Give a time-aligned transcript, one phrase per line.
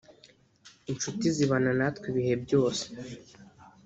[0.91, 2.83] inshuti zibana natwe ibihe byose